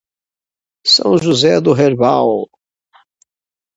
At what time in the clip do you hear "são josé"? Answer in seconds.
0.87-1.61